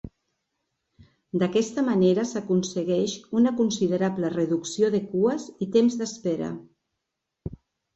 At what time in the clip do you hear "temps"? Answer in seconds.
5.81-6.05